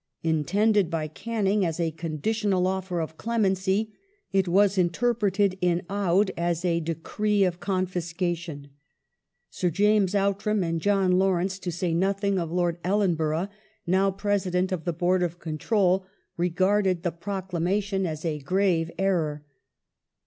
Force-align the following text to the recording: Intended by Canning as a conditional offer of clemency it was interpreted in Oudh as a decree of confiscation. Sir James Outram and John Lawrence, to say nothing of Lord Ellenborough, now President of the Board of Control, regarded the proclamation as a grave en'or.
Intended 0.23 0.89
by 0.89 1.07
Canning 1.07 1.63
as 1.63 1.79
a 1.79 1.91
conditional 1.91 2.65
offer 2.65 2.99
of 3.01 3.17
clemency 3.19 3.93
it 4.33 4.47
was 4.47 4.75
interpreted 4.75 5.59
in 5.61 5.83
Oudh 5.91 6.31
as 6.35 6.65
a 6.65 6.79
decree 6.79 7.43
of 7.43 7.59
confiscation. 7.59 8.71
Sir 9.51 9.69
James 9.69 10.15
Outram 10.15 10.63
and 10.63 10.81
John 10.81 11.11
Lawrence, 11.19 11.59
to 11.59 11.71
say 11.71 11.93
nothing 11.93 12.39
of 12.39 12.51
Lord 12.51 12.79
Ellenborough, 12.83 13.49
now 13.85 14.09
President 14.09 14.71
of 14.71 14.85
the 14.85 14.93
Board 14.93 15.21
of 15.21 15.37
Control, 15.37 16.07
regarded 16.35 17.03
the 17.03 17.11
proclamation 17.11 18.07
as 18.07 18.25
a 18.25 18.39
grave 18.39 18.89
en'or. 18.97 19.43